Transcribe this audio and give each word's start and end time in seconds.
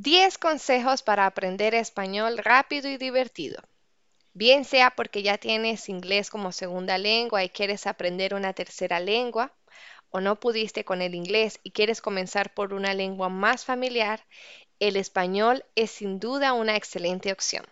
10 0.00 0.38
consejos 0.38 1.02
para 1.02 1.26
aprender 1.26 1.74
español 1.74 2.38
rápido 2.38 2.88
y 2.88 2.98
divertido. 2.98 3.60
Bien 4.32 4.64
sea 4.64 4.92
porque 4.92 5.24
ya 5.24 5.38
tienes 5.38 5.88
inglés 5.88 6.30
como 6.30 6.52
segunda 6.52 6.98
lengua 6.98 7.42
y 7.42 7.48
quieres 7.48 7.84
aprender 7.84 8.32
una 8.32 8.52
tercera 8.52 9.00
lengua, 9.00 9.52
o 10.10 10.20
no 10.20 10.38
pudiste 10.38 10.84
con 10.84 11.02
el 11.02 11.16
inglés 11.16 11.58
y 11.64 11.72
quieres 11.72 12.00
comenzar 12.00 12.54
por 12.54 12.74
una 12.74 12.94
lengua 12.94 13.28
más 13.28 13.64
familiar, 13.64 14.24
el 14.78 14.94
español 14.94 15.64
es 15.74 15.90
sin 15.90 16.20
duda 16.20 16.52
una 16.52 16.76
excelente 16.76 17.32
opción. 17.32 17.64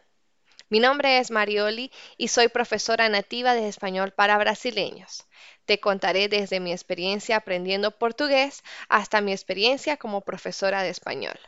Mi 0.68 0.80
nombre 0.80 1.18
es 1.18 1.30
Marioli 1.30 1.92
y 2.16 2.26
soy 2.26 2.48
profesora 2.48 3.08
nativa 3.08 3.54
de 3.54 3.68
español 3.68 4.10
para 4.10 4.36
brasileños. 4.36 5.28
Te 5.64 5.78
contaré 5.78 6.26
desde 6.28 6.58
mi 6.58 6.72
experiencia 6.72 7.36
aprendiendo 7.36 7.92
portugués 7.92 8.64
hasta 8.88 9.20
mi 9.20 9.30
experiencia 9.30 9.96
como 9.96 10.22
profesora 10.22 10.82
de 10.82 10.90
español. 10.90 11.38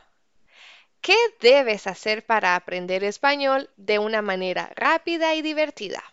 ¿Qué 1.01 1.15
debes 1.39 1.87
hacer 1.87 2.25
para 2.25 2.55
aprender 2.55 3.05
español 3.05 3.69
de 3.77 3.99
una 3.99 4.21
manera 4.21 4.71
rápida 4.75 5.33
y 5.33 5.41
divertida? 5.41 6.03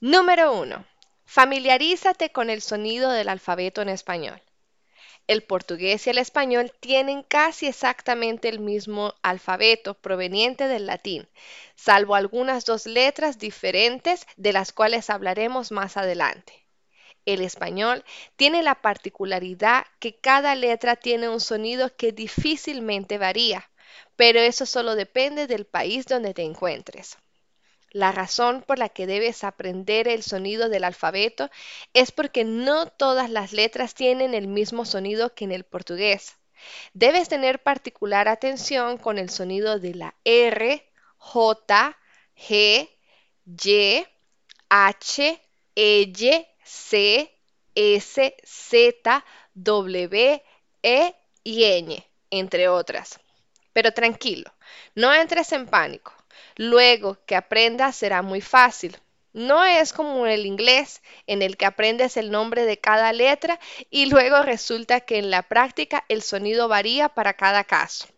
Número 0.00 0.52
1. 0.52 0.86
Familiarízate 1.24 2.30
con 2.30 2.48
el 2.48 2.62
sonido 2.62 3.10
del 3.10 3.28
alfabeto 3.28 3.82
en 3.82 3.88
español. 3.88 4.40
El 5.26 5.42
portugués 5.42 6.06
y 6.06 6.10
el 6.10 6.18
español 6.18 6.72
tienen 6.78 7.24
casi 7.24 7.66
exactamente 7.66 8.48
el 8.48 8.60
mismo 8.60 9.12
alfabeto 9.22 9.94
proveniente 9.94 10.68
del 10.68 10.86
latín, 10.86 11.28
salvo 11.74 12.14
algunas 12.14 12.64
dos 12.64 12.86
letras 12.86 13.38
diferentes 13.38 14.26
de 14.36 14.52
las 14.52 14.72
cuales 14.72 15.10
hablaremos 15.10 15.72
más 15.72 15.96
adelante. 15.96 16.64
El 17.24 17.40
español 17.40 18.04
tiene 18.36 18.62
la 18.62 18.76
particularidad 18.76 19.84
que 19.98 20.16
cada 20.16 20.54
letra 20.54 20.94
tiene 20.96 21.28
un 21.28 21.40
sonido 21.40 21.94
que 21.96 22.12
difícilmente 22.12 23.18
varía 23.18 23.68
pero 24.16 24.40
eso 24.40 24.66
solo 24.66 24.94
depende 24.94 25.46
del 25.46 25.64
país 25.66 26.06
donde 26.06 26.34
te 26.34 26.42
encuentres. 26.42 27.16
La 27.90 28.10
razón 28.10 28.62
por 28.62 28.78
la 28.78 28.88
que 28.88 29.06
debes 29.06 29.44
aprender 29.44 30.08
el 30.08 30.22
sonido 30.22 30.70
del 30.70 30.84
alfabeto 30.84 31.50
es 31.92 32.10
porque 32.10 32.42
no 32.44 32.86
todas 32.86 33.28
las 33.28 33.52
letras 33.52 33.94
tienen 33.94 34.32
el 34.32 34.48
mismo 34.48 34.86
sonido 34.86 35.34
que 35.34 35.44
en 35.44 35.52
el 35.52 35.64
portugués. 35.64 36.36
Debes 36.94 37.28
tener 37.28 37.62
particular 37.62 38.28
atención 38.28 38.96
con 38.96 39.18
el 39.18 39.28
sonido 39.28 39.78
de 39.78 39.94
la 39.94 40.14
R, 40.24 40.88
J, 41.18 41.98
G, 42.36 42.88
Y, 43.44 44.06
H, 44.70 45.42
E, 45.74 46.46
C, 46.64 47.38
S, 47.74 48.36
Z, 48.44 49.24
W, 49.54 50.42
E 50.82 51.14
y 51.44 51.64
Ñ, 51.82 52.04
entre 52.30 52.68
otras. 52.68 53.20
Pero 53.72 53.92
tranquilo, 53.92 54.52
no 54.94 55.12
entres 55.12 55.52
en 55.52 55.66
pánico. 55.66 56.14
Luego 56.56 57.18
que 57.26 57.36
aprendas 57.36 57.96
será 57.96 58.22
muy 58.22 58.40
fácil. 58.40 58.96
No 59.32 59.64
es 59.64 59.94
como 59.94 60.26
el 60.26 60.44
inglés, 60.44 61.00
en 61.26 61.40
el 61.40 61.56
que 61.56 61.64
aprendes 61.64 62.18
el 62.18 62.30
nombre 62.30 62.66
de 62.66 62.78
cada 62.78 63.12
letra 63.12 63.58
y 63.90 64.06
luego 64.06 64.42
resulta 64.42 65.00
que 65.00 65.18
en 65.18 65.30
la 65.30 65.42
práctica 65.42 66.04
el 66.08 66.22
sonido 66.22 66.68
varía 66.68 67.08
para 67.08 67.32
cada 67.34 67.64
caso. 67.64 68.08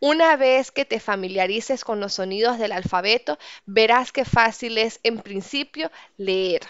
Una 0.00 0.36
vez 0.36 0.70
que 0.72 0.84
te 0.84 1.00
familiarices 1.00 1.84
con 1.84 2.00
los 2.00 2.14
sonidos 2.14 2.58
del 2.58 2.72
alfabeto, 2.72 3.38
verás 3.66 4.10
qué 4.10 4.24
fácil 4.24 4.78
es 4.78 4.98
en 5.02 5.20
principio 5.20 5.92
leer. 6.16 6.62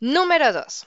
Número 0.00 0.52
2. 0.52 0.86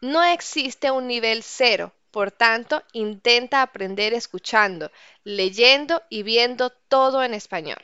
No 0.00 0.24
existe 0.24 0.90
un 0.90 1.06
nivel 1.06 1.42
cero 1.42 1.92
por 2.12 2.30
tanto, 2.30 2.82
intenta 2.92 3.62
aprender 3.62 4.14
escuchando, 4.14 4.92
leyendo 5.24 6.02
y 6.10 6.22
viendo 6.22 6.70
todo 6.70 7.24
en 7.24 7.34
español. 7.34 7.82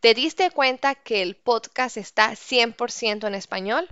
¿Te 0.00 0.14
diste 0.14 0.50
cuenta 0.50 0.96
que 0.96 1.22
el 1.22 1.36
podcast 1.36 1.96
está 1.96 2.34
100% 2.34 3.28
en 3.28 3.34
español? 3.34 3.88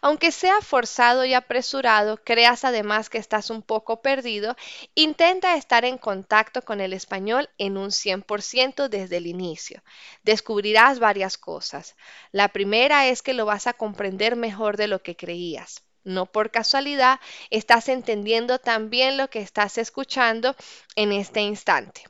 Aunque 0.00 0.30
sea 0.30 0.60
forzado 0.60 1.24
y 1.24 1.34
apresurado, 1.34 2.22
creas 2.24 2.64
además 2.64 3.10
que 3.10 3.18
estás 3.18 3.50
un 3.50 3.62
poco 3.62 4.00
perdido, 4.00 4.56
intenta 4.94 5.56
estar 5.56 5.84
en 5.84 5.98
contacto 5.98 6.62
con 6.62 6.80
el 6.80 6.92
español 6.92 7.50
en 7.58 7.76
un 7.76 7.90
100% 7.90 8.88
desde 8.88 9.16
el 9.16 9.26
inicio. 9.26 9.82
Descubrirás 10.22 11.00
varias 11.00 11.36
cosas. 11.36 11.96
La 12.30 12.48
primera 12.48 13.08
es 13.08 13.20
que 13.20 13.34
lo 13.34 13.44
vas 13.44 13.66
a 13.66 13.74
comprender 13.74 14.36
mejor 14.36 14.76
de 14.76 14.86
lo 14.86 15.02
que 15.02 15.16
creías. 15.16 15.87
No 16.08 16.24
por 16.24 16.50
casualidad 16.50 17.20
estás 17.50 17.90
entendiendo 17.90 18.58
también 18.58 19.18
lo 19.18 19.28
que 19.28 19.40
estás 19.40 19.76
escuchando 19.76 20.56
en 20.96 21.12
este 21.12 21.42
instante. 21.42 22.04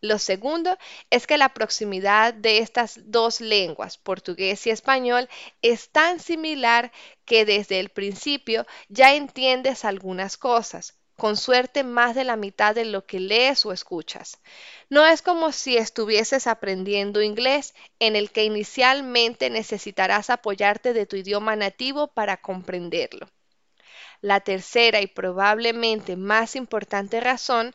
Lo 0.00 0.18
segundo 0.18 0.78
es 1.10 1.26
que 1.26 1.36
la 1.36 1.52
proximidad 1.52 2.32
de 2.32 2.56
estas 2.58 2.98
dos 3.04 3.42
lenguas, 3.42 3.98
portugués 3.98 4.66
y 4.66 4.70
español, 4.70 5.28
es 5.60 5.90
tan 5.90 6.20
similar 6.20 6.90
que 7.26 7.44
desde 7.44 7.80
el 7.80 7.90
principio 7.90 8.66
ya 8.88 9.14
entiendes 9.14 9.84
algunas 9.84 10.38
cosas 10.38 10.94
con 11.16 11.36
suerte 11.36 11.84
más 11.84 12.14
de 12.14 12.24
la 12.24 12.36
mitad 12.36 12.74
de 12.74 12.84
lo 12.84 13.06
que 13.06 13.20
lees 13.20 13.64
o 13.66 13.72
escuchas. 13.72 14.40
No 14.88 15.06
es 15.06 15.22
como 15.22 15.52
si 15.52 15.76
estuvieses 15.76 16.46
aprendiendo 16.46 17.22
inglés, 17.22 17.74
en 17.98 18.16
el 18.16 18.30
que 18.30 18.44
inicialmente 18.44 19.50
necesitarás 19.50 20.30
apoyarte 20.30 20.92
de 20.92 21.06
tu 21.06 21.16
idioma 21.16 21.56
nativo 21.56 22.08
para 22.08 22.36
comprenderlo. 22.38 23.28
La 24.20 24.40
tercera 24.40 25.00
y 25.00 25.08
probablemente 25.08 26.16
más 26.16 26.54
importante 26.54 27.20
razón 27.20 27.74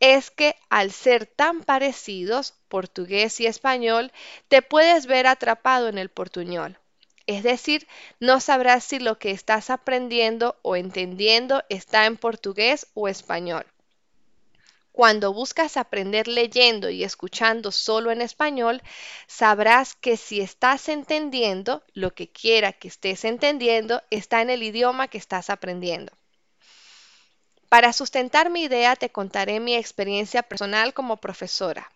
es 0.00 0.30
que 0.30 0.54
al 0.70 0.92
ser 0.92 1.26
tan 1.26 1.62
parecidos, 1.64 2.54
portugués 2.68 3.40
y 3.40 3.46
español, 3.46 4.12
te 4.48 4.62
puedes 4.62 5.06
ver 5.06 5.26
atrapado 5.26 5.88
en 5.88 5.98
el 5.98 6.08
portuñol. 6.08 6.78
Es 7.26 7.42
decir, 7.42 7.86
no 8.20 8.40
sabrás 8.40 8.84
si 8.84 8.98
lo 8.98 9.18
que 9.18 9.30
estás 9.30 9.70
aprendiendo 9.70 10.56
o 10.62 10.76
entendiendo 10.76 11.62
está 11.68 12.06
en 12.06 12.16
portugués 12.16 12.86
o 12.94 13.08
español. 13.08 13.66
Cuando 14.92 15.32
buscas 15.32 15.78
aprender 15.78 16.28
leyendo 16.28 16.90
y 16.90 17.02
escuchando 17.02 17.72
solo 17.72 18.10
en 18.10 18.20
español, 18.20 18.82
sabrás 19.26 19.94
que 19.94 20.18
si 20.18 20.42
estás 20.42 20.90
entendiendo 20.90 21.82
lo 21.94 22.14
que 22.14 22.28
quiera 22.28 22.74
que 22.74 22.88
estés 22.88 23.24
entendiendo, 23.24 24.02
está 24.10 24.42
en 24.42 24.50
el 24.50 24.62
idioma 24.62 25.08
que 25.08 25.16
estás 25.16 25.48
aprendiendo. 25.48 26.12
Para 27.70 27.94
sustentar 27.94 28.50
mi 28.50 28.64
idea 28.64 28.94
te 28.96 29.10
contaré 29.10 29.60
mi 29.60 29.74
experiencia 29.74 30.42
personal 30.42 30.92
como 30.92 31.16
profesora. 31.16 31.90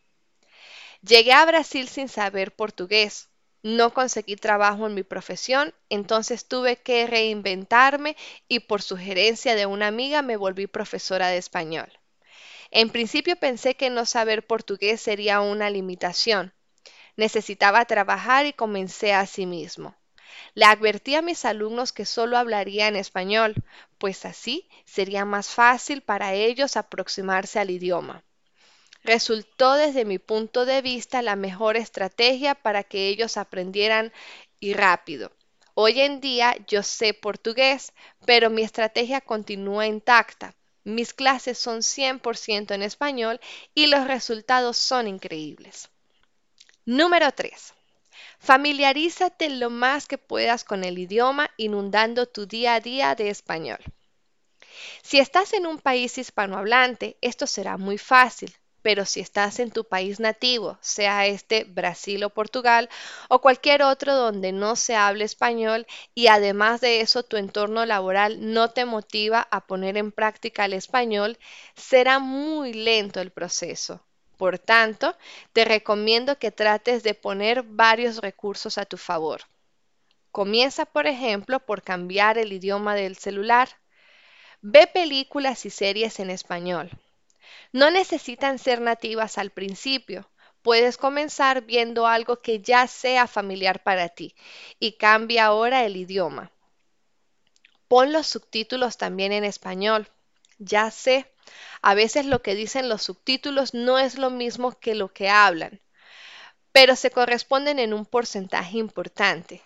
Llegué 1.03 1.35
a 1.35 1.45
Brasil 1.45 1.89
sin 1.89 2.09
saber 2.09 2.55
portugués, 2.55 3.29
no 3.67 3.93
conseguí 3.93 4.37
trabajo 4.37 4.87
en 4.87 4.95
mi 4.95 5.03
profesión, 5.03 5.75
entonces 5.89 6.47
tuve 6.47 6.77
que 6.77 7.05
reinventarme 7.09 8.17
y 8.47 8.61
por 8.61 8.81
sugerencia 8.81 9.57
de 9.57 9.67
una 9.67 9.89
amiga 9.89 10.23
me 10.23 10.37
volví 10.37 10.69
profesora 10.69 11.31
de 11.31 11.39
español. 11.39 11.91
En 12.71 12.91
principio 12.91 13.35
pensé 13.35 13.75
que 13.75 13.91
no 13.91 14.07
saber 14.07 14.47
portugués 14.47 15.01
sería 15.01 15.41
una 15.41 15.69
limitación. 15.69 16.55
Necesitaba 17.17 17.85
trabajar 17.87 18.47
y 18.47 18.53
comencé 18.53 19.13
a 19.13 19.27
sí 19.27 19.47
mismo. 19.47 19.97
Le 20.55 20.67
advertí 20.67 21.17
a 21.17 21.23
mis 21.23 21.45
alumnos 21.45 21.93
que 21.93 22.05
solo 22.05 22.39
hablaría 22.39 22.87
en 22.87 22.95
español, 22.95 23.57
pues 23.99 24.25
así 24.27 24.69
sería 24.85 25.25
más 25.25 25.49
fácil 25.49 26.03
para 26.03 26.35
ellos 26.35 26.77
aproximarse 26.77 27.59
al 27.59 27.71
idioma 27.71 28.23
resultó 29.07 29.75
desde 29.75 30.05
mi 30.05 30.19
punto 30.19 30.67
de 30.67 30.83
vista 30.83 31.23
la 31.23 31.37
mejor 31.37 31.77
estrategia 31.77 32.55
para 32.55 32.83
que 32.83 33.09
ellos 33.09 33.37
aprendieran 33.37 34.13
y 34.59 34.75
rápido. 34.75 35.31
Hoy 35.75 36.01
en 36.01 36.21
día 36.21 36.57
yo 36.67 36.83
sé 36.83 37.15
portugués, 37.15 37.93
pero 38.25 38.51
mi 38.51 38.63
estrategia 38.63 39.21
continúa 39.21 39.87
intacta. 39.87 40.55
Mis 40.83 41.15
clases 41.15 41.59
son 41.59 41.83
100% 41.83 42.75
en 42.75 42.83
español 42.83 43.41
y 43.75 43.87
los 43.87 44.07
resultados 44.07 44.77
son 44.77 45.07
increíbles. 45.07 45.89
Número 46.85 47.31
3. 47.33 47.75
Familiarízate 48.39 49.51
lo 49.51 49.71
más 49.71 50.07
que 50.07 50.19
puedas 50.19 50.65
con 50.65 50.85
el 50.85 50.99
idioma 50.99 51.51
inundando 51.57 52.27
tu 52.27 52.47
día 52.47 52.75
a 52.75 52.81
día 52.81 53.15
de 53.15 53.31
español. 53.31 53.79
Si 55.03 55.19
estás 55.19 55.53
en 55.53 55.67
un 55.67 55.79
país 55.79 56.19
hispanohablante, 56.19 57.19
esto 57.21 57.47
será 57.47 57.77
muy 57.77 57.99
fácil 57.99 58.55
pero 58.87 59.05
si 59.05 59.19
estás 59.19 59.59
en 59.59 59.73
tu 59.73 59.83
país 59.83 60.21
nativo, 60.21 60.79
sea 60.81 61.27
este 61.27 61.65
Brasil 61.65 62.23
o 62.23 62.31
Portugal 62.31 62.89
o 63.29 63.41
cualquier 63.41 63.83
otro 63.83 64.15
donde 64.15 64.53
no 64.53 64.77
se 64.77 64.95
hable 64.95 65.25
español 65.25 65.89
y 66.15 66.29
además 66.29 66.81
de 66.81 67.01
eso 67.01 67.25
tu 67.25 67.37
entorno 67.37 67.85
laboral 67.85 68.53
no 68.53 68.71
te 68.71 68.85
motiva 68.85 69.49
a 69.51 69.67
poner 69.67 69.97
en 69.97 70.13
práctica 70.13 70.67
el 70.67 70.73
español, 70.73 71.37
será 71.75 72.21
muy 72.21 72.75
lento 72.75 73.21
el 73.21 73.33
proceso. 73.33 74.07
Por 74.37 74.61
tanto, 74.61 75.17
te 75.53 75.65
recomiendo 75.65 76.39
que 76.39 76.53
trates 76.53 77.03
de 77.03 77.15
poner 77.15 77.65
varios 77.65 78.19
recursos 78.19 78.79
a 78.79 78.85
tu 78.85 78.99
favor. 78.99 79.41
Comienza, 80.31 80.87
por 80.87 81.09
ejemplo, 81.09 81.59
por 81.59 81.83
cambiar 81.83 82.39
el 82.39 82.53
idioma 82.53 82.95
del 82.95 83.17
celular. 83.17 83.69
Ve 84.61 84.87
películas 84.87 85.67
y 85.67 85.71
series 85.71 86.21
en 86.21 86.31
español. 86.31 86.89
No 87.73 87.91
necesitan 87.91 88.59
ser 88.59 88.81
nativas 88.81 89.39
al 89.39 89.51
principio. 89.51 90.31
Puedes 90.63 90.97
comenzar 90.97 91.63
viendo 91.63 92.07
algo 92.07 92.41
que 92.41 92.61
ya 92.61 92.87
sea 92.87 93.27
familiar 93.27 93.83
para 93.83 94.09
ti 94.09 94.35
y 94.81 94.93
cambia 94.93 95.47
ahora 95.47 95.85
el 95.85 95.97
idioma. 95.97 96.51
Pon 97.89 98.13
los 98.13 98.27
subtítulos 98.27 98.97
también 98.97 99.33
en 99.33 99.45
español. 99.45 100.09
Ya 100.59 100.91
sé, 100.91 101.33
a 101.83 101.95
veces 101.95 102.27
lo 102.27 102.43
que 102.43 102.55
dicen 102.55 102.89
los 102.89 103.03
subtítulos 103.03 103.75
no 103.75 103.99
es 103.99 104.19
lo 104.19 104.31
mismo 104.31 104.79
que 104.79 104.95
lo 104.95 105.13
que 105.13 105.29
hablan, 105.29 105.81
pero 106.73 106.97
se 106.97 107.11
corresponden 107.11 107.79
en 107.79 107.95
un 107.95 108.07
porcentaje 108.07 108.79
importante. 108.79 109.63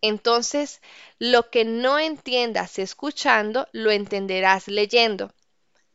Entonces, 0.00 0.80
lo 1.18 1.50
que 1.50 1.64
no 1.64 1.98
entiendas 1.98 2.78
escuchando, 2.78 3.68
lo 3.72 3.90
entenderás 3.90 4.68
leyendo. 4.68 5.32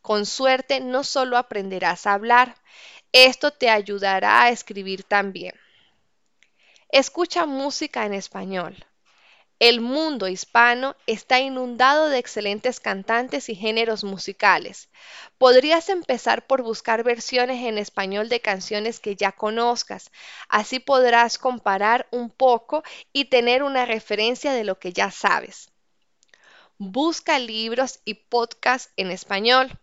Con 0.03 0.25
suerte, 0.25 0.81
no 0.81 1.05
solo 1.05 1.37
aprenderás 1.37 2.05
a 2.05 2.13
hablar, 2.13 2.57
esto 3.13 3.51
te 3.51 3.69
ayudará 3.69 4.43
a 4.43 4.49
escribir 4.49 5.03
también. 5.03 5.55
Escucha 6.89 7.45
música 7.45 8.05
en 8.05 8.13
español. 8.13 8.85
El 9.59 9.79
mundo 9.79 10.27
hispano 10.27 10.97
está 11.07 11.39
inundado 11.39 12.09
de 12.09 12.17
excelentes 12.17 12.81
cantantes 12.81 13.47
y 13.47 13.55
géneros 13.55 14.03
musicales. 14.03 14.89
Podrías 15.37 15.87
empezar 15.87 16.47
por 16.47 16.63
buscar 16.63 17.05
versiones 17.05 17.65
en 17.65 17.77
español 17.77 18.27
de 18.27 18.41
canciones 18.41 18.99
que 18.99 19.15
ya 19.15 19.31
conozcas. 19.31 20.11
Así 20.49 20.79
podrás 20.79 21.37
comparar 21.37 22.07
un 22.11 22.29
poco 22.29 22.83
y 23.13 23.25
tener 23.25 23.63
una 23.63 23.85
referencia 23.85 24.51
de 24.51 24.65
lo 24.65 24.79
que 24.79 24.91
ya 24.91 25.11
sabes. 25.11 25.71
Busca 26.77 27.39
libros 27.39 28.01
y 28.03 28.15
podcasts 28.15 28.91
en 28.97 29.09
español. 29.09 29.79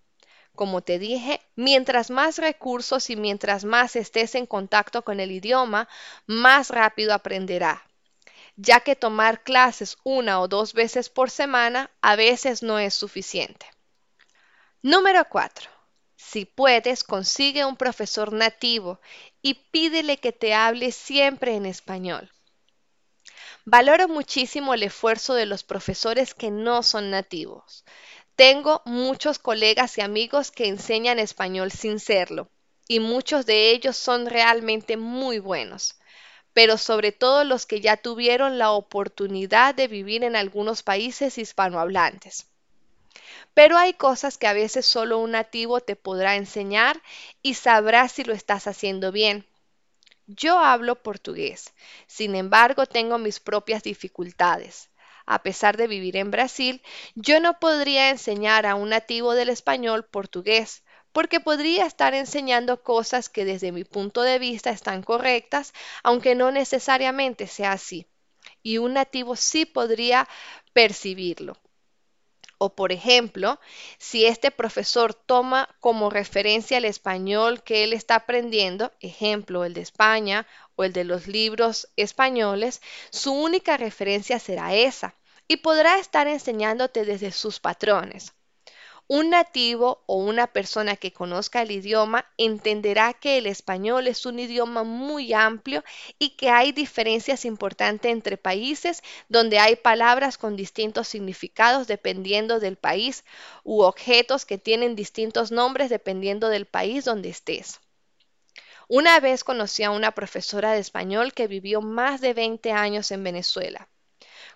Como 0.61 0.83
te 0.83 0.99
dije, 0.99 1.41
mientras 1.57 2.11
más 2.11 2.37
recursos 2.37 3.09
y 3.09 3.17
mientras 3.17 3.65
más 3.65 3.97
estés 3.97 4.35
en 4.35 4.45
contacto 4.45 5.01
con 5.01 5.19
el 5.19 5.33
idioma, 5.33 5.89
más 6.27 6.69
rápido 6.69 7.15
aprenderá 7.15 7.83
ya 8.57 8.81
que 8.81 8.95
tomar 8.95 9.43
clases 9.43 9.97
una 10.05 10.39
o 10.39 10.47
dos 10.47 10.75
veces 10.75 11.09
por 11.09 11.31
semana 11.31 11.91
a 12.03 12.15
veces 12.15 12.63
no 12.63 12.79
es 12.79 12.93
suficiente. 12.93 13.65
Número 14.83 15.25
4. 15.31 15.71
Si 16.17 16.45
puedes, 16.45 17.05
consigue 17.05 17.65
un 17.65 17.79
profesor 17.79 18.31
nativo 18.31 19.01
y 19.41 19.55
pídele 19.55 20.19
que 20.19 20.33
te 20.33 20.53
hable 20.53 20.93
siempre 20.93 21.55
en 21.55 21.65
español. 21.65 22.31
Valoro 23.65 24.09
muchísimo 24.09 24.75
el 24.75 24.83
esfuerzo 24.83 25.33
de 25.33 25.47
los 25.47 25.65
profesores 25.65 26.35
que 26.35 26.51
no 26.51 26.83
son 26.83 27.11
nativos. 27.11 27.85
Tengo 28.41 28.81
muchos 28.87 29.39
colegas 29.39 29.99
y 29.99 30.01
amigos 30.01 30.51
que 30.51 30.67
enseñan 30.67 31.19
español 31.19 31.71
sin 31.71 32.01
serlo, 32.01 32.49
y 32.89 32.99
muchos 32.99 33.45
de 33.45 33.69
ellos 33.69 33.99
son 33.99 34.25
realmente 34.25 34.97
muy 34.97 35.39
buenos 35.39 35.99
pero 36.55 36.79
sobre 36.79 37.13
todo 37.13 37.45
los 37.45 37.67
que 37.67 37.83
ya 37.83 37.99
tuvieron 37.99 38.57
la 38.57 38.71
oportunidad 38.71 39.75
de 39.75 39.89
vivir 39.89 40.25
en 40.25 40.37
algunos 40.37 40.83
países 40.83 41.37
hispanohablantes. 41.37 42.47
Pero 43.53 43.77
hay 43.77 43.93
cosas 43.93 44.39
que 44.39 44.47
a 44.47 44.53
veces 44.53 44.87
solo 44.87 45.19
un 45.19 45.33
nativo 45.33 45.81
te 45.81 45.95
podrá 45.95 46.37
enseñar 46.37 47.01
y 47.43 47.55
sabrás 47.55 48.13
si 48.13 48.25
lo 48.25 48.33
estás 48.33 48.67
haciendo 48.67 49.13
bien. 49.13 49.47
Yo 50.27 50.59
hablo 50.59 51.03
portugués, 51.03 51.75
sin 52.07 52.35
embargo 52.35 52.87
tengo 52.87 53.19
mis 53.19 53.39
propias 53.39 53.83
dificultades. 53.83 54.90
A 55.27 55.43
pesar 55.43 55.77
de 55.77 55.87
vivir 55.87 56.17
en 56.17 56.31
Brasil, 56.31 56.83
yo 57.15 57.41
no 57.41 57.59
podría 57.59 58.11
enseñar 58.11 58.67
a 58.67 58.75
un 58.75 58.91
nativo 58.91 59.35
del 59.35 59.49
español 59.49 60.05
portugués, 60.05 60.83
porque 61.13 61.41
podría 61.41 61.87
estar 61.87 62.15
enseñando 62.15 62.83
cosas 62.83 63.29
que 63.29 63.45
desde 63.45 63.73
mi 63.73 63.85
punto 63.85 64.23
de 64.23 64.39
vista 64.39 64.71
están 64.71 65.03
correctas, 65.03 65.73
aunque 66.03 66.35
no 66.35 66.51
necesariamente 66.53 67.47
sea 67.47 67.73
así. 67.73 68.07
Y 68.63 68.79
un 68.79 68.95
nativo 68.95 69.37
sí 69.37 69.67
podría 69.67 70.29
percibirlo. 70.73 71.57
O 72.63 72.75
por 72.75 72.93
ejemplo, 72.93 73.59
si 73.99 74.27
este 74.27 74.51
profesor 74.51 75.15
toma 75.15 75.75
como 75.81 76.11
referencia 76.11 76.77
el 76.77 76.85
español 76.85 77.63
que 77.63 77.85
él 77.85 77.95
está 77.95 78.17
aprendiendo, 78.17 78.93
ejemplo 79.01 79.65
el 79.65 79.73
de 79.73 79.81
España 79.81 80.47
o 80.77 80.85
el 80.85 80.93
de 80.93 81.05
los 81.05 81.27
libros 81.27 81.89
españoles, 81.97 82.83
su 83.11 83.33
única 83.33 83.79
referencia 83.79 84.39
será 84.39 84.75
esa 84.75 85.15
y 85.49 85.57
podrá 85.57 85.99
estar 85.99 86.29
enseñándote 86.29 87.07
desde 87.07 87.33
sus 87.33 87.61
patrones. 87.61 88.35
Un 89.13 89.31
nativo 89.31 90.05
o 90.07 90.19
una 90.19 90.47
persona 90.47 90.95
que 90.95 91.13
conozca 91.13 91.63
el 91.63 91.73
idioma 91.73 92.27
entenderá 92.37 93.13
que 93.13 93.39
el 93.39 93.47
español 93.47 94.07
es 94.07 94.25
un 94.25 94.39
idioma 94.39 94.85
muy 94.85 95.33
amplio 95.33 95.83
y 96.21 96.37
que 96.37 96.49
hay 96.49 96.71
diferencias 96.71 97.45
importantes 97.45 98.13
entre 98.13 98.37
países 98.37 99.03
donde 99.29 99.59
hay 99.59 99.75
palabras 99.75 100.39
con 100.39 100.55
distintos 100.55 101.09
significados 101.09 101.89
dependiendo 101.89 102.61
del 102.61 102.77
país 102.77 103.25
u 103.65 103.81
objetos 103.83 104.47
que 104.47 104.59
tienen 104.59 104.95
distintos 104.95 105.51
nombres 105.51 105.91
dependiendo 105.91 106.49
del 106.49 106.67
país 106.67 107.05
donde 107.05 107.31
estés. 107.31 107.81
Una 108.87 109.19
vez 109.19 109.43
conocí 109.43 109.83
a 109.83 109.91
una 109.91 110.13
profesora 110.13 110.71
de 110.71 110.79
español 110.79 111.35
que 111.35 111.49
vivió 111.49 111.83
más 111.83 112.21
de 112.21 112.33
20 112.33 112.71
años 112.71 113.11
en 113.11 113.25
Venezuela. 113.25 113.89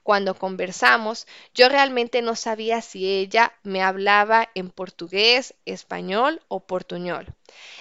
Cuando 0.05 0.37
conversamos, 0.37 1.27
yo 1.53 1.69
realmente 1.69 2.23
no 2.23 2.37
sabía 2.37 2.81
si 2.81 3.09
ella 3.09 3.53
me 3.65 3.83
hablaba 3.83 4.49
en 4.55 4.71
portugués, 4.71 5.55
español 5.65 6.41
o 6.47 6.61
portuñol. 6.61 7.27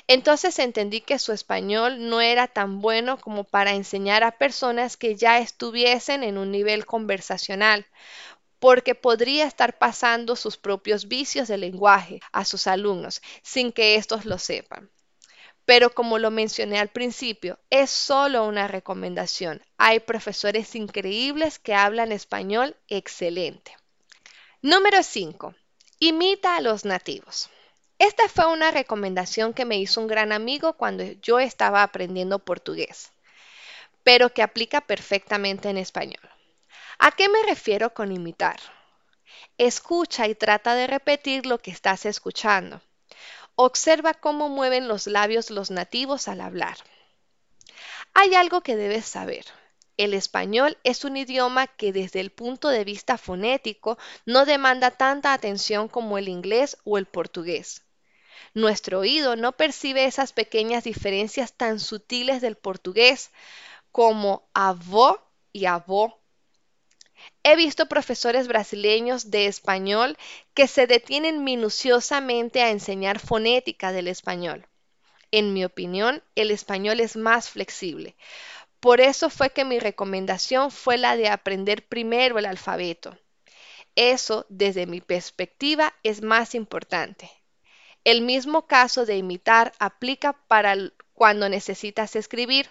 Entonces 0.08 0.58
entendí 0.60 1.02
que 1.02 1.20
su 1.20 1.34
español 1.34 2.10
no 2.10 2.22
era 2.22 2.48
tan 2.48 2.82
bueno 2.82 3.20
como 3.20 3.44
para 3.44 3.74
enseñar 3.74 4.24
a 4.24 4.38
personas 4.38 4.98
que 4.98 5.16
ya 5.16 5.40
estuviesen 5.40 6.24
en 6.24 6.38
un 6.40 6.52
nivel 6.52 6.86
conversacional, 6.86 7.86
porque 8.60 8.96
podría 8.96 9.46
estar 9.46 9.78
pasando 9.78 10.36
sus 10.36 10.58
propios 10.58 11.08
vicios 11.08 11.48
de 11.48 11.58
lenguaje 11.58 12.22
a 12.32 12.46
sus 12.46 12.68
alumnos 12.68 13.22
sin 13.44 13.72
que 13.72 13.96
estos 13.96 14.26
lo 14.26 14.40
sepan. 14.40 14.90
Pero 15.66 15.94
como 15.94 16.20
lo 16.20 16.30
mencioné 16.30 16.80
al 16.80 16.90
principio, 16.90 17.58
es 17.70 17.90
solo 17.90 18.46
una 18.46 18.68
recomendación. 18.68 19.64
Hay 19.78 20.02
profesores 20.02 20.76
increíbles 20.76 21.58
que 21.60 21.74
hablan 21.74 22.12
español 22.12 22.76
excelente. 22.90 23.76
Número 24.62 25.04
5. 25.04 25.56
Imita 26.00 26.58
a 26.58 26.62
los 26.62 26.84
nativos. 26.84 27.50
Esta 28.00 28.28
fue 28.28 28.48
una 28.48 28.72
recomendación 28.72 29.54
que 29.54 29.64
me 29.64 29.78
hizo 29.78 30.02
un 30.02 30.08
gran 30.08 30.34
amigo 30.34 30.74
cuando 30.74 31.04
yo 31.22 31.40
estaba 31.40 31.84
aprendiendo 31.84 32.40
portugués, 32.40 33.12
pero 34.04 34.34
que 34.34 34.42
aplica 34.42 34.82
perfectamente 34.82 35.70
en 35.70 35.78
español. 35.78 36.30
¿A 37.00 37.12
qué 37.12 37.30
me 37.30 37.42
refiero 37.44 37.94
con 37.94 38.12
imitar? 38.12 38.60
Escucha 39.58 40.28
y 40.28 40.36
trata 40.36 40.76
de 40.76 40.88
repetir 40.88 41.46
lo 41.46 41.60
que 41.60 41.72
estás 41.72 42.06
escuchando. 42.06 42.82
Observa 43.56 44.14
cómo 44.14 44.50
mueven 44.50 44.88
los 44.88 45.08
labios 45.08 45.50
los 45.50 45.70
nativos 45.70 46.28
al 46.28 46.42
hablar. 46.42 46.78
Hay 48.14 48.36
algo 48.36 48.62
que 48.62 48.76
debes 48.76 49.06
saber. 49.06 49.46
El 49.96 50.16
español 50.16 50.78
es 50.84 51.06
un 51.06 51.18
idioma 51.18 51.68
que 51.68 51.94
desde 51.94 52.20
el 52.20 52.32
punto 52.32 52.70
de 52.70 52.84
vista 52.84 53.18
fonético 53.18 53.98
no 54.26 54.46
demanda 54.46 54.90
tanta 54.90 55.34
atención 55.34 55.88
como 55.88 56.18
el 56.18 56.30
inglés 56.30 56.78
o 56.84 56.98
el 56.98 57.06
portugués. 57.06 57.84
Nuestro 58.56 59.00
oído 59.00 59.36
no 59.36 59.52
percibe 59.52 60.06
esas 60.06 60.34
pequeñas 60.34 60.84
diferencias 60.84 61.54
tan 61.54 61.80
sutiles 61.80 62.42
del 62.42 62.56
portugués 62.56 63.32
como 63.92 64.50
avó 64.54 65.20
y 65.52 65.66
avó 65.66 66.23
He 67.44 67.58
visto 67.58 67.88
profesores 67.88 68.48
brasileños 68.48 69.30
de 69.30 69.48
español 69.48 70.18
que 70.54 70.68
se 70.68 70.88
detienen 70.88 71.44
minuciosamente 71.44 72.62
a 72.62 72.70
enseñar 72.70 73.20
fonética 73.20 73.92
del 73.92 74.08
español. 74.08 74.66
En 75.32 75.52
mi 75.52 75.66
opinión, 75.66 76.24
el 76.36 76.52
español 76.52 77.02
es 77.02 77.18
más 77.18 77.50
flexible. 77.50 78.16
Por 78.80 79.02
eso 79.02 79.30
fue 79.30 79.50
que 79.50 79.66
mi 79.66 79.80
recomendación 79.80 80.72
fue 80.72 80.98
la 80.98 81.18
de 81.18 81.28
aprender 81.28 81.86
primero 81.86 82.40
el 82.40 82.46
alfabeto. 82.46 83.18
Eso, 83.96 84.46
desde 84.50 84.86
mi 84.86 85.02
perspectiva, 85.02 85.94
es 86.04 86.22
más 86.22 86.56
importante. 86.56 87.30
El 88.04 88.22
mismo 88.22 88.68
caso 88.68 89.06
de 89.06 89.18
imitar 89.18 89.74
aplica 89.80 90.34
para 90.48 90.76
cuando 91.14 91.50
necesitas 91.50 92.16
escribir. 92.16 92.70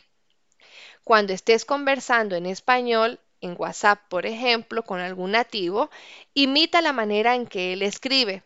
Cuando 1.05 1.33
estés 1.33 1.65
conversando 1.65 2.37
en 2.37 2.47
español, 2.47 3.21
en 3.43 3.55
WhatsApp, 3.59 4.01
por 4.09 4.25
ejemplo, 4.25 4.83
con 4.85 5.01
algún 5.01 5.33
nativo, 5.33 5.91
imita 6.33 6.81
la 6.81 6.93
manera 6.93 7.35
en 7.35 7.47
que 7.47 7.75
él 7.75 7.83
escribe. 7.83 8.43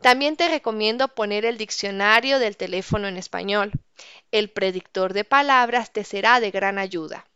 También 0.00 0.36
te 0.36 0.48
recomiendo 0.48 1.08
poner 1.08 1.44
el 1.44 1.56
diccionario 1.56 2.38
del 2.38 2.56
teléfono 2.56 3.08
en 3.08 3.16
español. 3.16 3.72
El 4.30 4.50
predictor 4.50 5.12
de 5.12 5.24
palabras 5.24 5.92
te 5.92 6.04
será 6.04 6.40
de 6.40 6.50
gran 6.50 6.78
ayuda. 6.78 7.26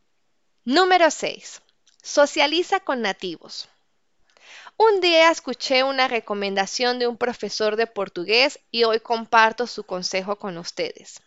Número 0.64 1.11
6. 1.11 1.62
Socializa 2.02 2.80
con 2.80 3.02
nativos. 3.02 3.68
Un 4.76 5.00
día 5.00 5.30
escuché 5.30 5.85
una 5.85 6.09
recomendación 6.09 6.99
de 6.99 7.06
un 7.06 7.16
profesor 7.16 7.76
de 7.76 7.87
portugués 7.87 8.59
y 8.71 8.85
hoy 8.85 8.99
comparto 8.99 9.66
su 9.66 9.85
consejo 9.85 10.37
con 10.37 10.59
ustedes. 10.59 11.21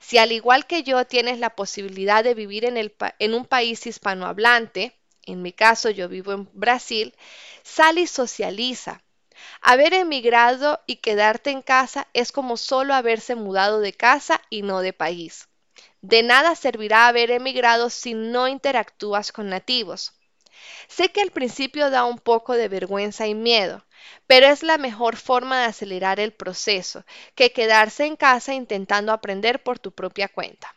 Si 0.00 0.18
al 0.18 0.32
igual 0.32 0.66
que 0.66 0.82
yo 0.82 1.06
tienes 1.06 1.38
la 1.38 1.50
posibilidad 1.50 2.24
de 2.24 2.34
vivir 2.34 2.64
en, 2.64 3.34
un 3.34 3.44
país 3.46 3.86
hispanohablante, 3.86 4.98
en 5.26 5.42
mi 5.42 5.52
caso 5.52 5.90
yo 5.90 6.08
vivo 6.08 6.32
en 6.32 6.48
Brasil, 6.52 7.14
sal 7.62 7.98
y 7.98 8.06
socializa. 8.06 9.02
Haber 9.60 9.94
emigrado 9.94 10.80
y 10.86 10.96
quedarte 10.96 11.50
en 11.50 11.62
casa 11.62 12.08
es 12.12 12.32
como 12.32 12.56
solo 12.56 12.94
haberse 12.94 13.34
mudado 13.34 13.80
de 13.80 13.92
casa 13.92 14.40
y 14.50 14.62
no 14.62 14.80
de 14.80 14.92
país. 14.92 15.48
De 16.02 16.22
nada 16.22 16.54
servirá 16.54 17.08
haber 17.08 17.30
emigrado 17.30 17.90
si 17.90 18.14
no 18.14 18.46
interactúas 18.46 19.32
con 19.32 19.48
nativos. 19.48 20.12
Sé 20.88 21.10
que 21.10 21.20
al 21.20 21.30
principio 21.30 21.90
da 21.90 22.04
un 22.04 22.18
poco 22.18 22.54
de 22.54 22.68
vergüenza 22.68 23.26
y 23.26 23.34
miedo, 23.34 23.84
pero 24.26 24.46
es 24.46 24.62
la 24.62 24.78
mejor 24.78 25.16
forma 25.16 25.60
de 25.60 25.66
acelerar 25.66 26.20
el 26.20 26.32
proceso 26.32 27.04
que 27.34 27.52
quedarse 27.52 28.04
en 28.04 28.16
casa 28.16 28.54
intentando 28.54 29.12
aprender 29.12 29.62
por 29.62 29.78
tu 29.78 29.92
propia 29.92 30.28
cuenta. 30.28 30.74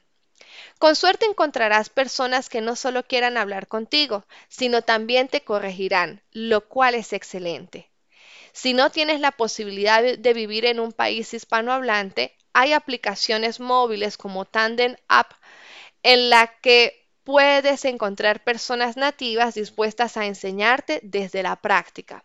Con 0.79 0.95
suerte 0.95 1.25
encontrarás 1.25 1.89
personas 1.89 2.49
que 2.49 2.61
no 2.61 2.75
solo 2.75 3.03
quieran 3.03 3.37
hablar 3.37 3.67
contigo, 3.67 4.25
sino 4.47 4.81
también 4.81 5.27
te 5.27 5.41
corregirán, 5.41 6.21
lo 6.31 6.67
cual 6.67 6.95
es 6.95 7.13
excelente. 7.13 7.89
Si 8.53 8.73
no 8.73 8.89
tienes 8.91 9.19
la 9.19 9.31
posibilidad 9.31 10.03
de 10.03 10.33
vivir 10.33 10.65
en 10.65 10.79
un 10.79 10.91
país 10.91 11.33
hispanohablante, 11.33 12.35
hay 12.53 12.73
aplicaciones 12.73 13.59
móviles 13.59 14.17
como 14.17 14.45
Tandem 14.45 14.95
App 15.07 15.31
en 16.03 16.29
la 16.29 16.47
que 16.61 17.07
puedes 17.23 17.85
encontrar 17.85 18.43
personas 18.43 18.97
nativas 18.97 19.55
dispuestas 19.55 20.17
a 20.17 20.25
enseñarte 20.25 21.01
desde 21.03 21.43
la 21.43 21.55
práctica. 21.57 22.23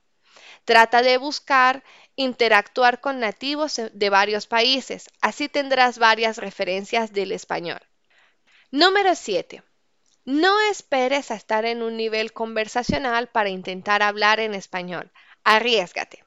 Trata 0.64 1.02
de 1.02 1.18
buscar 1.18 1.82
interactuar 2.14 3.00
con 3.00 3.18
nativos 3.18 3.80
de 3.92 4.10
varios 4.10 4.46
países, 4.46 5.08
así 5.20 5.48
tendrás 5.48 5.98
varias 5.98 6.36
referencias 6.38 7.12
del 7.12 7.32
español. 7.32 7.80
Número 8.70 9.14
7. 9.14 9.62
No 10.24 10.60
esperes 10.70 11.32
a 11.32 11.34
estar 11.34 11.64
en 11.64 11.82
un 11.82 11.96
nivel 11.96 12.32
conversacional 12.32 13.26
para 13.26 13.48
intentar 13.48 14.04
hablar 14.04 14.38
en 14.38 14.54
español. 14.54 15.10
Arriesgate. 15.42 16.24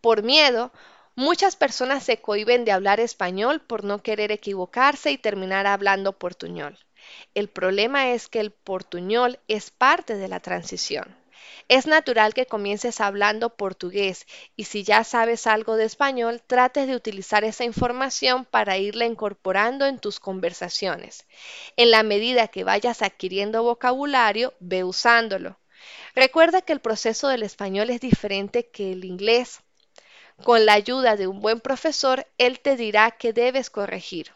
Por 0.00 0.22
miedo, 0.22 0.72
muchas 1.14 1.56
personas 1.56 2.02
se 2.02 2.22
cohiben 2.22 2.64
de 2.64 2.72
hablar 2.72 3.00
español 3.00 3.60
por 3.60 3.84
no 3.84 4.02
querer 4.02 4.32
equivocarse 4.32 5.10
y 5.10 5.18
terminar 5.18 5.66
hablando 5.66 6.18
portuñol. 6.18 6.78
El 7.34 7.48
problema 7.48 8.12
es 8.12 8.28
que 8.28 8.40
el 8.40 8.50
portuñol 8.50 9.38
es 9.46 9.70
parte 9.70 10.16
de 10.16 10.28
la 10.28 10.40
transición. 10.40 11.19
Es 11.68 11.86
natural 11.86 12.34
que 12.34 12.46
comiences 12.46 13.00
hablando 13.00 13.56
portugués 13.56 14.26
y 14.56 14.64
si 14.64 14.82
ya 14.82 15.04
sabes 15.04 15.46
algo 15.46 15.76
de 15.76 15.84
español, 15.84 16.42
trates 16.46 16.86
de 16.86 16.96
utilizar 16.96 17.44
esa 17.44 17.64
información 17.64 18.44
para 18.44 18.78
irla 18.78 19.06
incorporando 19.06 19.86
en 19.86 19.98
tus 19.98 20.20
conversaciones. 20.20 21.26
En 21.76 21.90
la 21.90 22.02
medida 22.02 22.48
que 22.48 22.64
vayas 22.64 23.02
adquiriendo 23.02 23.62
vocabulario, 23.62 24.54
ve 24.60 24.84
usándolo. 24.84 25.58
Recuerda 26.14 26.62
que 26.62 26.72
el 26.72 26.80
proceso 26.80 27.28
del 27.28 27.42
español 27.42 27.90
es 27.90 28.00
diferente 28.00 28.68
que 28.68 28.92
el 28.92 29.04
inglés. 29.04 29.60
Con 30.42 30.66
la 30.66 30.72
ayuda 30.72 31.16
de 31.16 31.26
un 31.26 31.40
buen 31.40 31.60
profesor, 31.60 32.26
él 32.38 32.60
te 32.60 32.76
dirá 32.76 33.10
que 33.12 33.32
debes 33.32 33.70
corregir. 33.70 34.32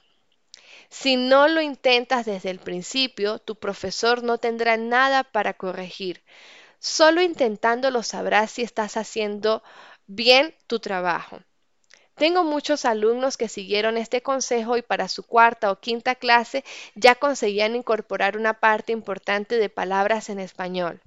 Si 0.90 1.16
no 1.16 1.48
lo 1.48 1.60
intentas 1.60 2.26
desde 2.26 2.50
el 2.50 2.58
principio, 2.58 3.38
tu 3.38 3.56
profesor 3.56 4.22
no 4.22 4.38
tendrá 4.38 4.76
nada 4.76 5.24
para 5.24 5.54
corregir. 5.54 6.22
Solo 6.84 7.22
intentándolo 7.22 8.02
sabrás 8.02 8.50
si 8.50 8.62
estás 8.62 8.98
haciendo 8.98 9.62
bien 10.06 10.54
tu 10.66 10.80
trabajo. 10.80 11.40
Tengo 12.16 12.44
muchos 12.44 12.84
alumnos 12.84 13.38
que 13.38 13.48
siguieron 13.48 13.96
este 13.96 14.22
consejo 14.22 14.76
y 14.76 14.82
para 14.82 15.08
su 15.08 15.24
cuarta 15.24 15.72
o 15.72 15.80
quinta 15.80 16.14
clase 16.14 16.64
ya 16.94 17.16
conseguían 17.16 17.76
incorporar 17.76 18.36
una 18.36 18.60
parte 18.60 18.92
importante 18.92 19.58
de 19.58 19.70
palabras 19.70 20.30
en 20.30 20.40
español. 20.40 21.02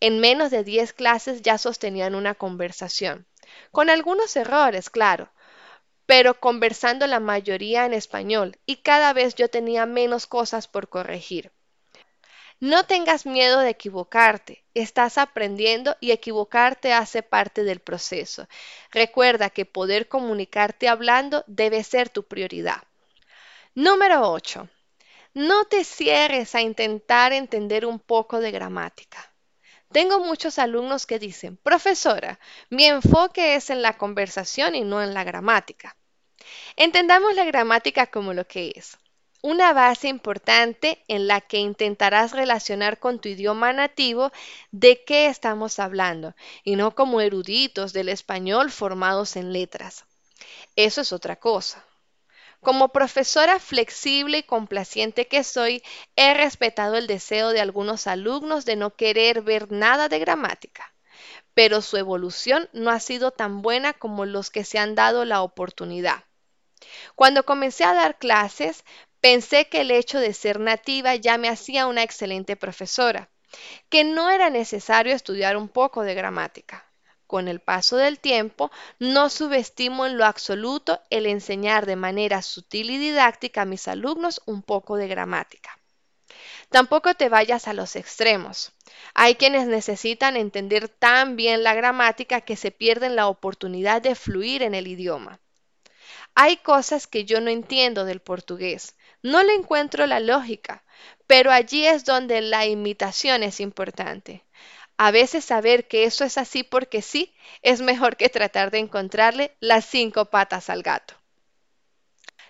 En 0.00 0.20
menos 0.20 0.50
de 0.50 0.64
10 0.64 0.92
clases 0.92 1.42
ya 1.42 1.58
sostenían 1.58 2.14
una 2.14 2.34
conversación, 2.34 3.26
con 3.72 3.90
algunos 3.90 4.36
errores, 4.36 4.90
claro, 4.90 5.32
pero 6.06 6.40
conversando 6.40 7.06
la 7.08 7.20
mayoría 7.20 7.86
en 7.86 7.94
español 7.94 8.58
y 8.66 8.82
cada 8.82 9.14
vez 9.14 9.36
yo 9.36 9.50
tenía 9.50 9.86
menos 9.86 10.28
cosas 10.28 10.68
por 10.68 10.90
corregir. 10.90 11.53
No 12.60 12.86
tengas 12.86 13.26
miedo 13.26 13.60
de 13.60 13.70
equivocarte, 13.70 14.64
estás 14.74 15.18
aprendiendo 15.18 15.96
y 16.00 16.12
equivocarte 16.12 16.92
hace 16.92 17.22
parte 17.22 17.64
del 17.64 17.80
proceso. 17.80 18.48
Recuerda 18.90 19.50
que 19.50 19.66
poder 19.66 20.08
comunicarte 20.08 20.88
hablando 20.88 21.44
debe 21.46 21.82
ser 21.84 22.08
tu 22.08 22.22
prioridad. 22.22 22.82
Número 23.74 24.30
8. 24.30 24.68
No 25.34 25.64
te 25.64 25.82
cierres 25.84 26.54
a 26.54 26.60
intentar 26.60 27.32
entender 27.32 27.84
un 27.84 27.98
poco 27.98 28.38
de 28.40 28.52
gramática. 28.52 29.32
Tengo 29.90 30.20
muchos 30.20 30.58
alumnos 30.58 31.06
que 31.06 31.18
dicen, 31.18 31.56
profesora, 31.56 32.38
mi 32.70 32.86
enfoque 32.86 33.56
es 33.56 33.70
en 33.70 33.82
la 33.82 33.98
conversación 33.98 34.74
y 34.74 34.82
no 34.82 35.02
en 35.02 35.12
la 35.12 35.24
gramática. 35.24 35.96
Entendamos 36.76 37.34
la 37.34 37.44
gramática 37.44 38.06
como 38.06 38.32
lo 38.32 38.46
que 38.46 38.72
es. 38.76 38.96
Una 39.46 39.74
base 39.74 40.08
importante 40.08 41.04
en 41.06 41.26
la 41.26 41.42
que 41.42 41.58
intentarás 41.58 42.32
relacionar 42.32 42.98
con 42.98 43.18
tu 43.18 43.28
idioma 43.28 43.74
nativo 43.74 44.32
de 44.70 45.04
qué 45.04 45.26
estamos 45.26 45.78
hablando 45.78 46.34
y 46.62 46.76
no 46.76 46.94
como 46.94 47.20
eruditos 47.20 47.92
del 47.92 48.08
español 48.08 48.70
formados 48.70 49.36
en 49.36 49.52
letras. 49.52 50.06
Eso 50.76 51.02
es 51.02 51.12
otra 51.12 51.36
cosa. 51.36 51.84
Como 52.62 52.88
profesora 52.88 53.58
flexible 53.58 54.38
y 54.38 54.42
complaciente 54.44 55.28
que 55.28 55.44
soy, 55.44 55.82
he 56.16 56.32
respetado 56.32 56.96
el 56.96 57.06
deseo 57.06 57.50
de 57.50 57.60
algunos 57.60 58.06
alumnos 58.06 58.64
de 58.64 58.76
no 58.76 58.96
querer 58.96 59.42
ver 59.42 59.70
nada 59.70 60.08
de 60.08 60.20
gramática, 60.20 60.94
pero 61.52 61.82
su 61.82 61.98
evolución 61.98 62.70
no 62.72 62.90
ha 62.90 62.98
sido 62.98 63.30
tan 63.30 63.60
buena 63.60 63.92
como 63.92 64.24
los 64.24 64.48
que 64.48 64.64
se 64.64 64.78
han 64.78 64.94
dado 64.94 65.26
la 65.26 65.42
oportunidad. 65.42 66.24
Cuando 67.14 67.44
comencé 67.44 67.84
a 67.84 67.94
dar 67.94 68.18
clases, 68.18 68.84
pensé 69.24 69.68
que 69.68 69.80
el 69.80 69.90
hecho 69.90 70.20
de 70.20 70.34
ser 70.34 70.60
nativa 70.60 71.14
ya 71.14 71.38
me 71.38 71.48
hacía 71.48 71.86
una 71.86 72.02
excelente 72.02 72.56
profesora, 72.56 73.30
que 73.88 74.04
no 74.04 74.28
era 74.28 74.50
necesario 74.50 75.14
estudiar 75.14 75.56
un 75.56 75.70
poco 75.70 76.02
de 76.02 76.12
gramática. 76.12 76.84
Con 77.26 77.48
el 77.48 77.60
paso 77.60 77.96
del 77.96 78.18
tiempo, 78.18 78.70
no 78.98 79.30
subestimo 79.30 80.04
en 80.04 80.18
lo 80.18 80.26
absoluto 80.26 81.00
el 81.08 81.24
enseñar 81.24 81.86
de 81.86 81.96
manera 81.96 82.42
sutil 82.42 82.90
y 82.90 82.98
didáctica 82.98 83.62
a 83.62 83.64
mis 83.64 83.88
alumnos 83.88 84.42
un 84.44 84.60
poco 84.62 84.98
de 84.98 85.08
gramática. 85.08 85.78
Tampoco 86.68 87.14
te 87.14 87.30
vayas 87.30 87.66
a 87.66 87.72
los 87.72 87.96
extremos. 87.96 88.72
Hay 89.14 89.36
quienes 89.36 89.66
necesitan 89.66 90.36
entender 90.36 90.90
tan 90.90 91.36
bien 91.36 91.62
la 91.62 91.72
gramática 91.72 92.42
que 92.42 92.56
se 92.56 92.72
pierden 92.72 93.16
la 93.16 93.28
oportunidad 93.28 94.02
de 94.02 94.16
fluir 94.16 94.62
en 94.62 94.74
el 94.74 94.86
idioma. 94.86 95.40
Hay 96.34 96.56
cosas 96.58 97.06
que 97.06 97.24
yo 97.24 97.40
no 97.40 97.48
entiendo 97.48 98.04
del 98.04 98.20
portugués. 98.20 98.96
No 99.24 99.42
le 99.42 99.54
encuentro 99.54 100.06
la 100.06 100.20
lógica, 100.20 100.84
pero 101.26 101.50
allí 101.50 101.86
es 101.86 102.04
donde 102.04 102.42
la 102.42 102.66
imitación 102.66 103.42
es 103.42 103.58
importante. 103.58 104.44
A 104.98 105.12
veces 105.12 105.46
saber 105.46 105.88
que 105.88 106.04
eso 106.04 106.24
es 106.24 106.36
así 106.36 106.62
porque 106.62 107.00
sí 107.00 107.34
es 107.62 107.80
mejor 107.80 108.18
que 108.18 108.28
tratar 108.28 108.70
de 108.70 108.80
encontrarle 108.80 109.56
las 109.60 109.86
cinco 109.86 110.26
patas 110.26 110.68
al 110.68 110.82
gato. 110.82 111.14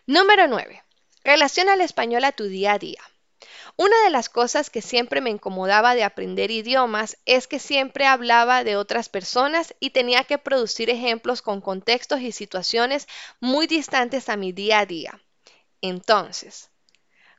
Número 0.06 0.48
9. 0.48 0.82
Relaciona 1.22 1.74
el 1.74 1.80
español 1.80 2.24
a 2.24 2.32
tu 2.32 2.42
día 2.42 2.72
a 2.72 2.78
día. 2.80 3.02
Una 3.76 3.96
de 4.02 4.10
las 4.10 4.28
cosas 4.28 4.68
que 4.68 4.82
siempre 4.82 5.20
me 5.20 5.30
incomodaba 5.30 5.94
de 5.94 6.02
aprender 6.02 6.50
idiomas 6.50 7.18
es 7.24 7.46
que 7.46 7.60
siempre 7.60 8.04
hablaba 8.04 8.64
de 8.64 8.74
otras 8.74 9.08
personas 9.08 9.76
y 9.78 9.90
tenía 9.90 10.24
que 10.24 10.38
producir 10.38 10.90
ejemplos 10.90 11.40
con 11.40 11.60
contextos 11.60 12.20
y 12.20 12.32
situaciones 12.32 13.06
muy 13.38 13.68
distantes 13.68 14.28
a 14.28 14.36
mi 14.36 14.50
día 14.50 14.80
a 14.80 14.86
día. 14.86 15.20
Entonces, 15.86 16.70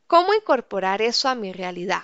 ¿cómo 0.08 0.34
incorporar 0.34 1.02
eso 1.02 1.30
a 1.30 1.36
mi 1.36 1.52
realidad? 1.52 2.04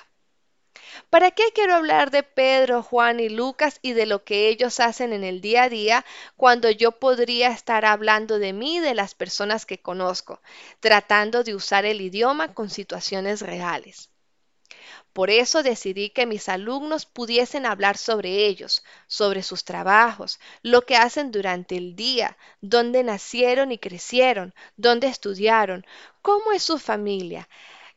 ¿Para 1.11 1.29
qué 1.29 1.43
quiero 1.53 1.75
hablar 1.75 2.09
de 2.09 2.23
Pedro, 2.23 2.81
Juan 2.81 3.19
y 3.19 3.29
Lucas 3.29 3.79
y 3.83 3.93
de 3.93 4.07
lo 4.07 4.23
que 4.23 4.47
ellos 4.47 4.79
hacen 4.79 5.13
en 5.13 5.23
el 5.23 5.39
día 5.41 5.63
a 5.63 5.69
día 5.69 6.05
cuando 6.37 6.71
yo 6.71 6.93
podría 6.93 7.49
estar 7.49 7.85
hablando 7.85 8.39
de 8.39 8.53
mí 8.53 8.79
de 8.79 8.95
las 8.95 9.13
personas 9.13 9.67
que 9.67 9.79
conozco, 9.83 10.41
tratando 10.79 11.43
de 11.43 11.53
usar 11.53 11.85
el 11.85 12.01
idioma 12.01 12.55
con 12.55 12.71
situaciones 12.71 13.41
reales? 13.41 14.10
Por 15.13 15.29
eso 15.29 15.61
decidí 15.63 16.09
que 16.09 16.25
mis 16.25 16.47
alumnos 16.47 17.05
pudiesen 17.05 17.65
hablar 17.65 17.97
sobre 17.97 18.45
ellos, 18.45 18.83
sobre 19.07 19.43
sus 19.43 19.65
trabajos, 19.65 20.39
lo 20.61 20.83
que 20.83 20.95
hacen 20.95 21.31
durante 21.31 21.75
el 21.75 21.95
día, 21.95 22.37
dónde 22.61 23.03
nacieron 23.03 23.71
y 23.71 23.77
crecieron, 23.77 24.53
dónde 24.77 25.07
estudiaron, 25.07 25.85
cómo 26.21 26.53
es 26.53 26.63
su 26.63 26.79
familia, 26.79 27.49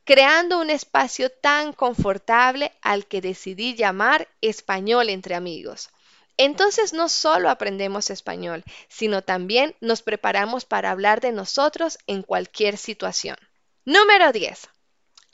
creando 0.05 0.61
un 0.61 0.71
espacio 0.71 1.31
tan 1.31 1.73
confortable 1.73 2.73
al 2.83 3.07
que 3.07 3.21
decidí 3.21 3.75
llamar 3.77 4.29
español 4.41 5.09
entre 5.09 5.35
amigos. 5.37 5.91
Entonces 6.37 6.93
no 6.93 7.09
solo 7.09 7.49
aprendemos 7.49 8.11
español, 8.11 8.65
sino 8.89 9.23
también 9.23 9.77
nos 9.81 10.03
preparamos 10.03 10.65
para 10.65 10.91
hablar 10.91 11.21
de 11.21 11.31
nosotros 11.31 11.99
en 12.09 12.23
cualquier 12.23 12.77
situación. 12.77 13.37
Número 13.85 14.33
10. 14.33 14.69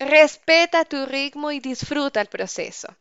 Respeta 0.02 0.87
tu 0.87 1.04
ritmo 1.04 1.52
y 1.52 1.61
disfruta 1.61 2.23
el 2.23 2.28
proceso. 2.28 2.97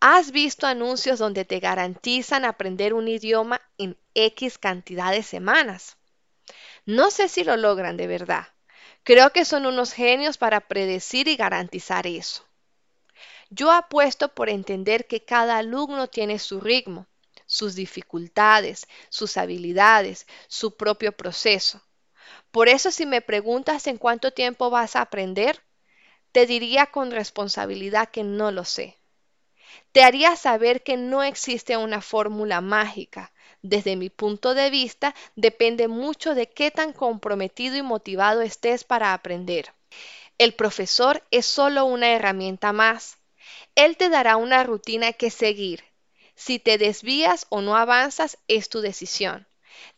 ¿Has 0.00 0.32
visto 0.32 0.66
anuncios 0.66 1.20
donde 1.20 1.44
te 1.44 1.60
garantizan 1.60 2.44
aprender 2.44 2.94
un 2.94 3.06
idioma 3.06 3.60
en 3.78 3.96
X 4.14 4.58
cantidad 4.58 5.12
de 5.12 5.22
semanas? 5.22 5.98
No 6.84 7.12
sé 7.12 7.28
si 7.28 7.44
lo 7.44 7.56
logran 7.56 7.96
de 7.96 8.08
verdad. 8.08 8.48
Creo 9.04 9.30
que 9.30 9.44
son 9.44 9.66
unos 9.66 9.92
genios 9.92 10.36
para 10.36 10.62
predecir 10.62 11.28
y 11.28 11.36
garantizar 11.36 12.08
eso. 12.08 12.44
Yo 13.48 13.70
apuesto 13.70 14.34
por 14.34 14.48
entender 14.48 15.06
que 15.06 15.24
cada 15.24 15.58
alumno 15.58 16.08
tiene 16.08 16.40
su 16.40 16.60
ritmo, 16.60 17.06
sus 17.46 17.76
dificultades, 17.76 18.88
sus 19.10 19.36
habilidades, 19.36 20.26
su 20.48 20.76
propio 20.76 21.12
proceso. 21.12 21.80
Por 22.50 22.68
eso 22.68 22.90
si 22.90 23.06
me 23.06 23.20
preguntas 23.20 23.86
en 23.86 23.96
cuánto 23.96 24.32
tiempo 24.32 24.70
vas 24.70 24.96
a 24.96 25.02
aprender, 25.02 25.62
te 26.32 26.46
diría 26.46 26.86
con 26.86 27.10
responsabilidad 27.10 28.08
que 28.10 28.24
no 28.24 28.50
lo 28.50 28.64
sé. 28.64 28.96
Te 29.92 30.02
haría 30.02 30.36
saber 30.36 30.82
que 30.82 30.96
no 30.96 31.22
existe 31.22 31.76
una 31.76 32.00
fórmula 32.00 32.60
mágica. 32.60 33.32
Desde 33.62 33.96
mi 33.96 34.10
punto 34.10 34.54
de 34.54 34.70
vista, 34.70 35.14
depende 35.36 35.86
mucho 35.88 36.34
de 36.34 36.48
qué 36.48 36.70
tan 36.70 36.92
comprometido 36.92 37.76
y 37.76 37.82
motivado 37.82 38.40
estés 38.42 38.84
para 38.84 39.12
aprender. 39.12 39.72
El 40.38 40.54
profesor 40.54 41.22
es 41.30 41.46
solo 41.46 41.84
una 41.84 42.10
herramienta 42.10 42.72
más. 42.72 43.18
Él 43.74 43.96
te 43.96 44.08
dará 44.08 44.36
una 44.36 44.64
rutina 44.64 45.12
que 45.12 45.30
seguir. 45.30 45.84
Si 46.36 46.58
te 46.58 46.78
desvías 46.78 47.46
o 47.50 47.60
no 47.60 47.76
avanzas 47.76 48.38
es 48.48 48.70
tu 48.70 48.80
decisión. 48.80 49.46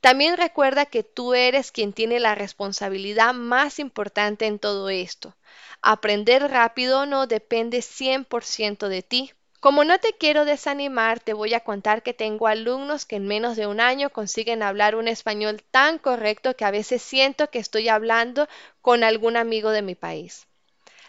También 0.01 0.37
recuerda 0.37 0.87
que 0.87 1.03
tú 1.03 1.35
eres 1.35 1.73
quien 1.73 1.93
tiene 1.93 2.21
la 2.21 2.35
responsabilidad 2.35 3.35
más 3.35 3.79
importante 3.79 4.47
en 4.47 4.59
todo 4.59 4.89
esto. 4.89 5.37
Aprender 5.81 6.51
rápido 6.51 7.01
o 7.01 7.07
no 7.07 7.27
depende 7.27 7.83
100% 7.83 8.89
de 8.89 9.03
ti. 9.03 9.33
Como 9.61 9.85
no 9.85 9.99
te 10.01 10.13
quiero 10.19 10.45
desanimar, 10.45 11.21
te 11.21 11.35
voy 11.35 11.55
a 11.55 11.61
contar 11.61 12.03
que 12.03 12.15
tengo 12.15 12.49
alumnos 12.49 13.07
que 13.07 13.17
en 13.17 13.27
menos 13.29 13.57
de 13.57 13.69
un 13.69 13.81
año 13.81 14.11
consiguen 14.11 14.63
hablar 14.63 14.97
un 14.97 15.07
español 15.07 15.63
tan 15.71 15.99
correcto 15.99 16.57
que 16.57 16.65
a 16.65 16.73
veces 16.73 17.01
siento 17.01 17.49
que 17.49 17.61
estoy 17.61 17.89
hablando 17.89 18.49
con 18.81 19.05
algún 19.05 19.37
amigo 19.37 19.71
de 19.71 19.83
mi 19.83 19.95
país. 19.95 20.49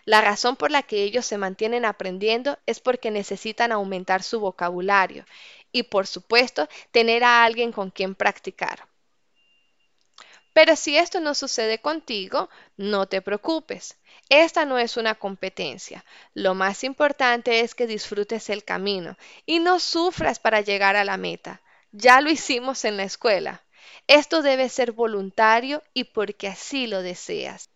La 0.06 0.22
razón 0.22 0.56
por 0.56 0.70
la 0.70 0.84
que 0.84 1.02
ellos 1.02 1.26
se 1.26 1.38
mantienen 1.38 1.86
aprendiendo 1.86 2.60
es 2.66 2.80
porque 2.80 3.10
necesitan 3.10 3.72
aumentar 3.72 4.22
su 4.22 4.40
vocabulario 4.40 5.26
y, 5.74 5.84
por 5.84 6.08
supuesto, 6.08 6.70
tener 6.92 7.26
a 7.26 7.44
alguien 7.44 7.74
con 7.74 7.92
quien 7.92 8.16
practicar. 8.16 8.88
Pero 10.54 10.76
si 10.78 10.98
esto 10.98 11.20
no 11.20 11.36
sucede 11.36 11.80
contigo, 11.80 12.50
no 12.78 13.08
te 13.08 13.22
preocupes. 13.22 13.98
Esta 14.30 14.64
no 14.66 14.78
es 14.80 14.96
una 14.96 15.16
competencia. 15.16 16.06
Lo 16.34 16.54
más 16.56 16.86
importante 16.86 17.60
es 17.60 17.76
que 17.76 17.88
disfrutes 17.88 18.50
el 18.50 18.64
camino 18.64 19.18
y 19.46 19.60
no 19.60 19.80
sufras 19.82 20.40
para 20.40 20.62
llegar 20.62 20.96
a 20.96 21.04
la 21.04 21.18
meta. 21.18 21.62
Ya 21.92 22.22
lo 22.22 22.30
hicimos 22.30 22.86
en 22.86 22.96
la 22.98 23.04
escuela. 23.04 23.64
Esto 24.08 24.42
debe 24.42 24.70
ser 24.70 24.94
voluntario 24.94 25.84
y 25.94 26.06
porque 26.06 26.48
así 26.48 26.88
lo 26.88 27.02
deseas. 27.02 27.70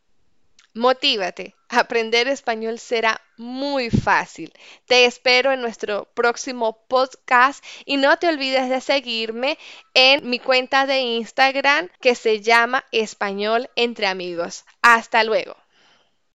Motívate. 0.78 1.56
Aprender 1.70 2.28
español 2.28 2.80
será 2.80 3.20
muy 3.36 3.90
fácil. 3.90 4.54
Te 4.86 5.06
espero 5.06 5.52
en 5.52 5.60
nuestro 5.62 6.06
próximo 6.14 6.86
podcast 6.88 7.64
y 7.86 7.98
no 7.98 8.18
te 8.18 8.28
olvides 8.30 8.70
de 8.70 8.80
seguirme 8.80 9.58
en 9.94 10.30
mi 10.30 10.40
cuenta 10.40 10.86
de 10.86 11.00
Instagram 11.00 11.90
que 12.00 12.16
se 12.16 12.42
llama 12.42 12.86
Español 12.92 13.70
entre 13.76 14.08
amigos. 14.08 14.64
Hasta 14.82 15.24
luego. 15.24 15.58